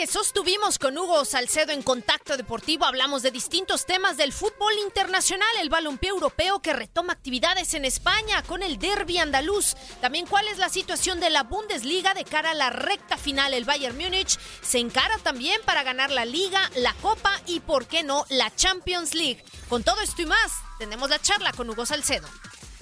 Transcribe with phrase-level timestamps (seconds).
[0.00, 5.46] Que sostuvimos con Hugo Salcedo en Contacto Deportivo hablamos de distintos temas del fútbol internacional,
[5.60, 9.76] el balompié europeo que retoma actividades en España con el derby andaluz.
[10.00, 13.52] También cuál es la situación de la Bundesliga de cara a la recta final.
[13.52, 18.02] El Bayern Múnich se encara también para ganar la Liga, la Copa y, por qué
[18.02, 19.44] no, la Champions League.
[19.68, 22.26] Con todo esto y más, tenemos la charla con Hugo Salcedo.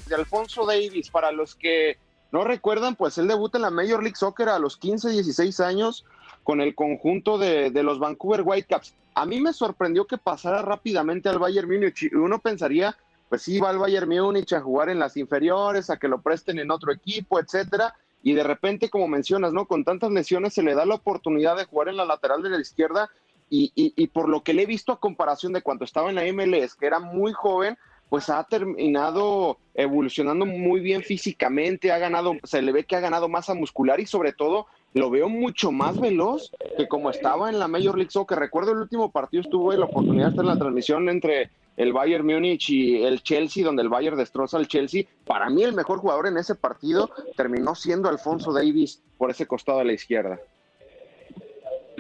[0.06, 1.98] de Alfonso Davis, para los que
[2.30, 6.04] no recuerdan, pues él debuta en la Major League Soccer a los 15, 16 años
[6.48, 8.94] con el conjunto de, los Vancouver Whitecaps.
[9.14, 12.96] A mí me sorprendió que pasara rápidamente al Bayern Múnich uno pensaría,
[13.28, 16.58] pues sí, va al Bayern Múnich a jugar en las inferiores, a que lo presten
[16.58, 19.66] en otro equipo, etcétera, y de repente, como mencionas, ¿no?
[19.66, 22.60] Con tantas lesiones se le da la oportunidad de jugar en la lateral de la
[22.60, 23.10] izquierda
[23.50, 26.14] y, y, y por lo que le he visto a comparación de cuando estaba en
[26.14, 27.76] la MLS, que era muy joven,
[28.08, 33.28] pues ha terminado evolucionando muy bien físicamente, ha ganado, se le ve que ha ganado
[33.28, 37.68] masa muscular y sobre todo lo veo mucho más veloz que como estaba en la
[37.68, 38.38] Major League Soccer.
[38.38, 42.26] Recuerdo el último partido, estuve la oportunidad de estar en la transmisión entre el Bayern
[42.26, 45.04] Múnich y el Chelsea, donde el Bayern destroza al Chelsea.
[45.24, 49.78] Para mí el mejor jugador en ese partido terminó siendo Alfonso Davis por ese costado
[49.78, 50.40] de la izquierda.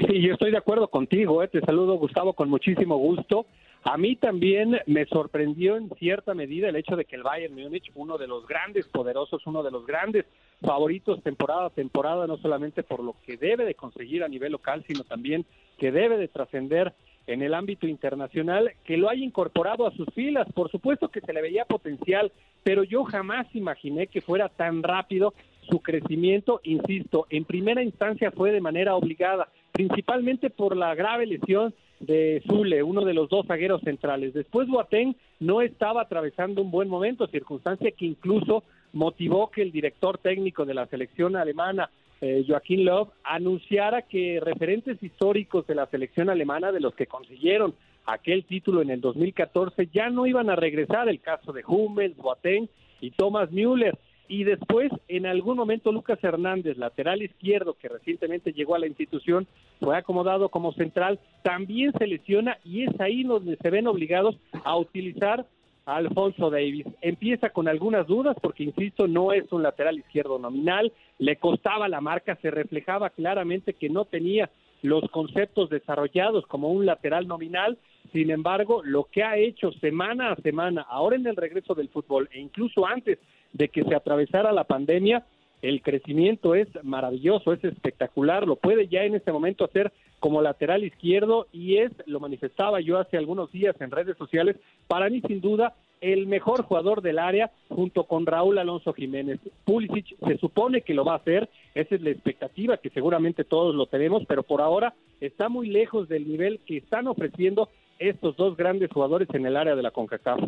[0.12, 1.48] Sí, yo estoy de acuerdo contigo, ¿eh?
[1.48, 3.44] te saludo Gustavo con muchísimo gusto.
[3.84, 7.92] A mí también me sorprendió en cierta medida el hecho de que el Bayern Múnich,
[7.94, 10.24] uno de los grandes poderosos, uno de los grandes
[10.62, 14.82] favoritos temporada a temporada, no solamente por lo que debe de conseguir a nivel local,
[14.86, 15.44] sino también
[15.76, 16.94] que debe de trascender
[17.26, 20.50] en el ámbito internacional, que lo haya incorporado a sus filas.
[20.54, 22.32] Por supuesto que se le veía potencial,
[22.62, 25.34] pero yo jamás imaginé que fuera tan rápido
[25.68, 31.74] su crecimiento, insisto, en primera instancia fue de manera obligada, principalmente por la grave lesión
[32.00, 34.34] de Zule, uno de los dos zagueros centrales.
[34.34, 38.62] Después Boateng no estaba atravesando un buen momento, circunstancia que incluso
[38.92, 41.90] motivó que el director técnico de la selección alemana,
[42.20, 42.88] eh, Joaquín
[43.22, 47.74] anunciara que referentes históricos de la selección alemana, de los que consiguieron
[48.06, 52.68] aquel título en el 2014, ya no iban a regresar, el caso de Hummels, Boateng
[53.00, 53.96] y Thomas Müller.
[54.28, 59.46] Y después, en algún momento, Lucas Hernández, lateral izquierdo, que recientemente llegó a la institución,
[59.80, 64.76] fue acomodado como central, también se lesiona y es ahí donde se ven obligados a
[64.76, 65.46] utilizar
[65.86, 66.86] a Alfonso Davis.
[67.00, 72.02] Empieza con algunas dudas porque, insisto, no es un lateral izquierdo nominal, le costaba la
[72.02, 74.50] marca, se reflejaba claramente que no tenía
[74.82, 77.78] los conceptos desarrollados como un lateral nominal,
[78.12, 82.28] sin embargo, lo que ha hecho semana a semana, ahora en el regreso del fútbol
[82.32, 83.18] e incluso antes
[83.52, 85.24] de que se atravesara la pandemia,
[85.60, 90.84] el crecimiento es maravilloso, es espectacular, lo puede ya en este momento hacer como lateral
[90.84, 95.40] izquierdo y es, lo manifestaba yo hace algunos días en redes sociales, para mí sin
[95.40, 99.40] duda el mejor jugador del área junto con Raúl Alonso Jiménez.
[99.64, 103.74] Pulisic se supone que lo va a hacer, esa es la expectativa que seguramente todos
[103.74, 107.68] lo tenemos, pero por ahora está muy lejos del nivel que están ofreciendo
[107.98, 110.40] estos dos grandes jugadores en el área de la CONCACAF.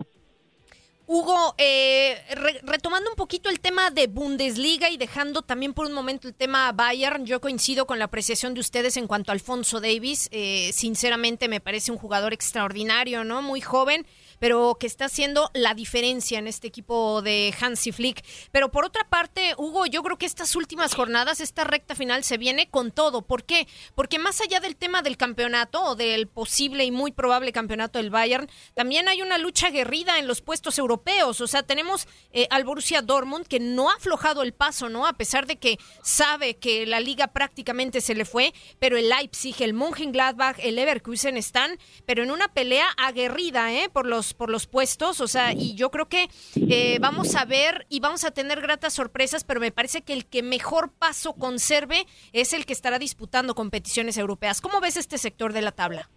[1.12, 2.16] Hugo, eh,
[2.62, 6.70] retomando un poquito el tema de Bundesliga y dejando también por un momento el tema
[6.70, 10.28] Bayern, yo coincido con la apreciación de ustedes en cuanto a Alfonso Davis.
[10.30, 13.42] Eh, sinceramente me parece un jugador extraordinario, ¿no?
[13.42, 14.06] Muy joven
[14.40, 18.24] pero que está haciendo la diferencia en este equipo de Hansi Flick.
[18.50, 22.38] Pero por otra parte, Hugo, yo creo que estas últimas jornadas, esta recta final se
[22.38, 23.22] viene con todo.
[23.22, 23.68] ¿Por qué?
[23.94, 28.10] Porque más allá del tema del campeonato o del posible y muy probable campeonato del
[28.10, 31.40] Bayern, también hay una lucha aguerrida en los puestos europeos.
[31.40, 35.06] O sea, tenemos eh, al Borussia Dortmund que no ha aflojado el paso, ¿no?
[35.06, 39.56] A pesar de que sabe que la liga prácticamente se le fue, pero el Leipzig,
[39.60, 43.90] el Mönchengladbach, el Leverkusen están, pero en una pelea aguerrida, ¿eh?
[43.90, 47.86] Por los por los puestos, o sea, y yo creo que eh, vamos a ver
[47.88, 52.06] y vamos a tener gratas sorpresas, pero me parece que el que mejor paso conserve
[52.32, 54.60] es el que estará disputando competiciones europeas.
[54.60, 56.08] ¿Cómo ves este sector de la tabla?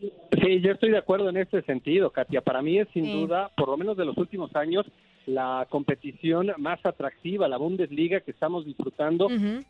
[0.00, 2.40] Sí, yo estoy de acuerdo en este sentido, Katia.
[2.40, 4.84] Para mí es sin duda, por lo menos de los últimos años,
[5.26, 9.28] la competición más atractiva, la Bundesliga que estamos disfrutando.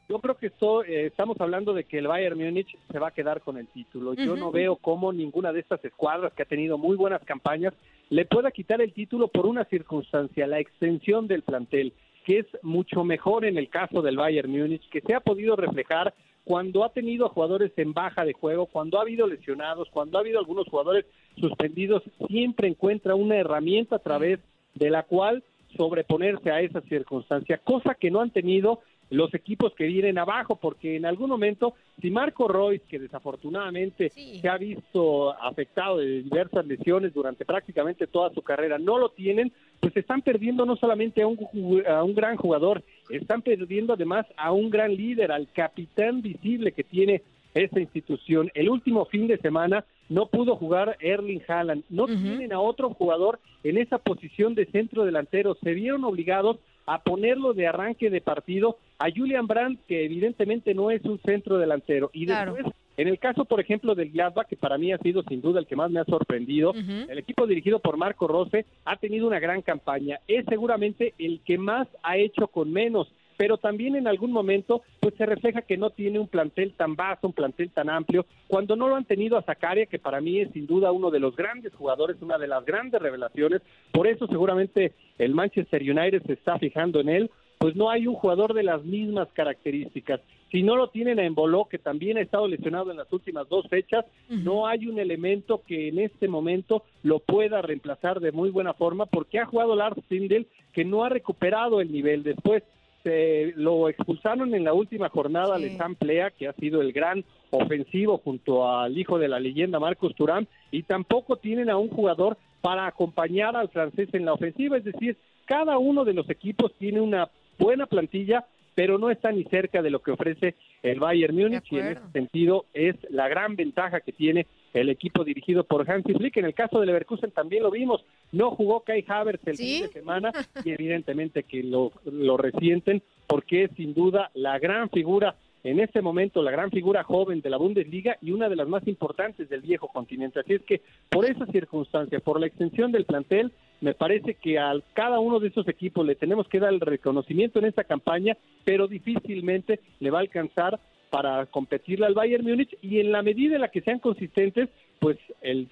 [0.08, 3.12] Yo creo que esto, eh, estamos hablando de que el Bayern Múnich se va a
[3.12, 4.14] quedar con el título.
[4.14, 7.74] Yo no veo cómo ninguna de estas escuadras que ha tenido muy buenas campañas
[8.10, 11.94] le pueda quitar el título por una circunstancia, la extensión del plantel,
[12.24, 16.14] que es mucho mejor en el caso del Bayern Múnich, que se ha podido reflejar
[16.44, 20.40] cuando ha tenido jugadores en baja de juego, cuando ha habido lesionados, cuando ha habido
[20.40, 21.06] algunos jugadores
[21.38, 24.40] suspendidos, siempre encuentra una herramienta a través
[24.74, 25.42] de la cual
[25.76, 28.80] sobreponerse a esa circunstancia, cosa que no han tenido
[29.12, 34.48] los equipos que vienen abajo, porque en algún momento, si Marco Royce, que desafortunadamente se
[34.48, 39.94] ha visto afectado de diversas lesiones durante prácticamente toda su carrera, no lo tienen, pues
[39.98, 41.38] están perdiendo no solamente a un,
[41.86, 46.82] a un gran jugador, están perdiendo además a un gran líder, al capitán visible que
[46.82, 47.22] tiene
[47.52, 48.50] esta institución.
[48.54, 53.40] El último fin de semana no pudo jugar Erling Haaland, no tienen a otro jugador
[53.62, 58.78] en esa posición de centro delantero, se vieron obligados a ponerlo de arranque de partido
[58.98, 62.10] a Julian Brandt, que evidentemente no es un centro delantero.
[62.12, 62.66] Y después,
[62.96, 65.66] en el caso, por ejemplo, del Gladbach, que para mí ha sido sin duda el
[65.66, 69.62] que más me ha sorprendido, el equipo dirigido por Marco Rose ha tenido una gran
[69.62, 70.18] campaña.
[70.26, 75.14] Es seguramente el que más ha hecho con menos pero también en algún momento pues
[75.14, 78.88] se refleja que no tiene un plantel tan vasto, un plantel tan amplio, cuando no
[78.88, 81.74] lo han tenido a Zacaria, que para mí es sin duda uno de los grandes
[81.74, 83.62] jugadores, una de las grandes revelaciones,
[83.92, 87.30] por eso seguramente el Manchester United se está fijando en él,
[87.62, 90.20] pues no hay un jugador de las mismas características.
[90.50, 93.68] Si no lo tienen a Emboló, que también ha estado lesionado en las últimas dos
[93.68, 98.74] fechas, no hay un elemento que en este momento lo pueda reemplazar de muy buena
[98.74, 102.24] forma, porque ha jugado Lars Sindel, que no ha recuperado el nivel.
[102.24, 102.64] Después
[103.02, 107.24] se lo expulsaron en la última jornada de San Plea, que ha sido el gran
[107.50, 112.36] ofensivo junto al hijo de la leyenda Marcos Turán, y tampoco tienen a un jugador
[112.60, 117.00] para acompañar al francés en la ofensiva, es decir, cada uno de los equipos tiene
[117.00, 117.28] una
[117.58, 121.78] buena plantilla, pero no está ni cerca de lo que ofrece el Bayern Múnich y
[121.78, 126.38] en ese sentido es la gran ventaja que tiene el equipo dirigido por Hansi Flick.
[126.38, 129.88] En el caso de Leverkusen también lo vimos, no jugó Kai Havertz el fin de
[129.88, 130.32] semana
[130.64, 136.02] y evidentemente que lo, lo resienten porque es sin duda la gran figura en este
[136.02, 139.60] momento la gran figura joven de la Bundesliga y una de las más importantes del
[139.60, 140.40] viejo continente.
[140.40, 144.74] Así es que por esa circunstancia, por la extensión del plantel, me parece que a
[144.92, 148.88] cada uno de esos equipos le tenemos que dar el reconocimiento en esta campaña, pero
[148.88, 153.60] difícilmente le va a alcanzar para competirle al Bayern Múnich y en la medida en
[153.60, 155.68] la que sean consistentes, pues el,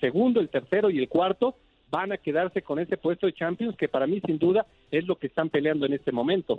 [0.00, 1.54] segundo, el tercero y el cuarto
[1.90, 5.16] van a quedarse con ese puesto de Champions que para mí sin duda es lo
[5.16, 6.58] que están peleando en este momento.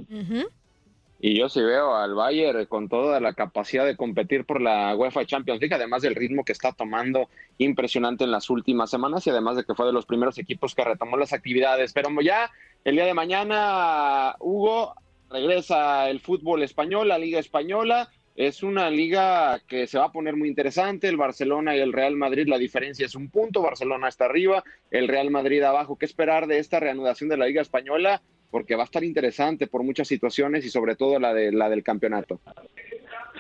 [1.19, 5.25] Y yo sí veo al Bayern con toda la capacidad de competir por la UEFA
[5.25, 9.57] Champions League, además del ritmo que está tomando impresionante en las últimas semanas y además
[9.57, 11.91] de que fue de los primeros equipos que retomó las actividades.
[11.91, 12.51] Pero ya
[12.83, 14.93] el día de mañana, Hugo,
[15.31, 18.09] regresa el fútbol español, la Liga Española.
[18.37, 21.09] Es una liga que se va a poner muy interesante.
[21.09, 23.63] El Barcelona y el Real Madrid, la diferencia es un punto.
[23.63, 25.97] Barcelona está arriba, el Real Madrid abajo.
[25.97, 28.21] ¿Qué esperar de esta reanudación de la Liga Española?
[28.49, 31.83] porque va a estar interesante por muchas situaciones y sobre todo la de la del
[31.83, 32.39] campeonato.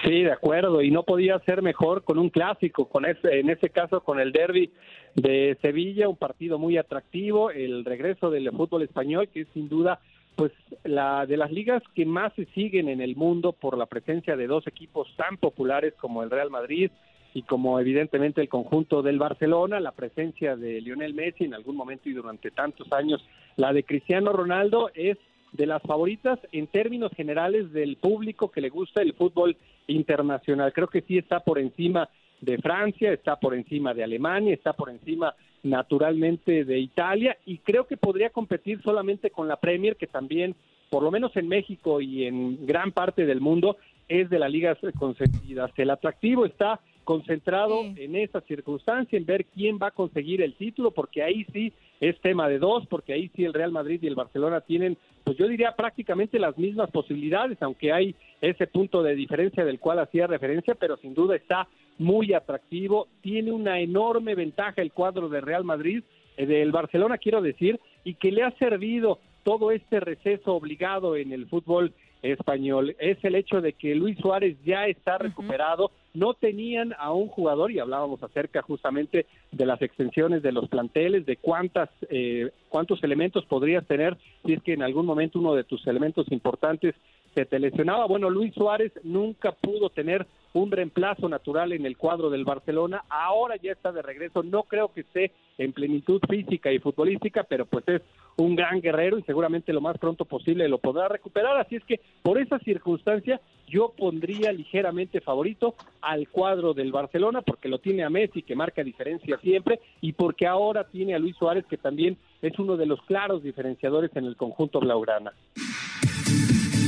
[0.03, 3.69] Sí, de acuerdo, y no podía ser mejor con un clásico, con ese, en este
[3.69, 4.71] caso con el derby
[5.15, 9.99] de Sevilla, un partido muy atractivo, el regreso del fútbol español, que es sin duda
[10.37, 10.51] pues
[10.83, 14.45] la de las ligas que más se siguen en el mundo por la presencia de
[14.45, 16.91] dos equipos tan populares como el Real Madrid
[17.33, 22.07] y como evidentemente el conjunto del Barcelona, la presencia de Lionel Messi en algún momento
[22.07, 25.17] y durante tantos años, la de Cristiano Ronaldo es
[25.53, 30.71] de las favoritas en términos generales del público que le gusta el fútbol internacional.
[30.71, 32.09] Creo que sí está por encima
[32.41, 35.33] de Francia, está por encima de Alemania, está por encima
[35.63, 40.55] naturalmente de Italia y creo que podría competir solamente con la Premier que también,
[40.89, 44.77] por lo menos en México y en gran parte del mundo, es de las ligas
[44.97, 45.71] consentidas.
[45.75, 50.91] El atractivo está concentrado en esa circunstancia, en ver quién va a conseguir el título,
[50.91, 51.71] porque ahí sí
[52.01, 55.37] es tema de dos, porque ahí sí el Real Madrid y el Barcelona tienen, pues
[55.37, 60.27] yo diría prácticamente las mismas posibilidades, aunque hay ese punto de diferencia del cual hacía
[60.27, 65.63] referencia, pero sin duda está muy atractivo, tiene una enorme ventaja el cuadro de Real
[65.63, 66.03] Madrid,
[66.35, 71.31] eh, del Barcelona quiero decir, y que le ha servido todo este receso obligado en
[71.31, 72.95] el fútbol español.
[72.99, 77.71] Es el hecho de que Luis Suárez ya está recuperado, no tenían a un jugador
[77.71, 83.45] y hablábamos acerca justamente de las extensiones de los planteles, de cuántas eh, cuántos elementos
[83.45, 86.95] podrías tener si es que en algún momento uno de tus elementos importantes
[87.33, 88.07] se te lesionaba.
[88.07, 90.25] Bueno, Luis Suárez nunca pudo tener
[90.57, 93.03] un reemplazo natural en el cuadro del Barcelona.
[93.09, 94.43] Ahora ya está de regreso.
[94.43, 98.01] No creo que esté en plenitud física y futbolística, pero pues es
[98.37, 101.57] un gran guerrero y seguramente lo más pronto posible lo podrá recuperar.
[101.57, 107.69] Así es que por esa circunstancia yo pondría ligeramente favorito al cuadro del Barcelona porque
[107.69, 111.65] lo tiene a Messi que marca diferencia siempre y porque ahora tiene a Luis Suárez
[111.65, 115.33] que también es uno de los claros diferenciadores en el conjunto blaugrana.